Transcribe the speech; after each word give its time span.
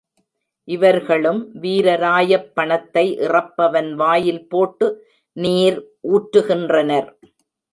இவர்களும் 0.67 1.41
வீரராயப் 1.61 2.47
பணத்தை 2.53 3.05
இறப்பவன் 3.19 3.93
வாயில் 3.93 4.43
போட்டு 4.47 4.87
நீர் 5.37 5.79
ஊற்றுகின்றனர். 6.11 7.09